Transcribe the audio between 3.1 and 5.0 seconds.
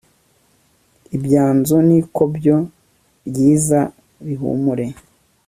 ryiza bihumure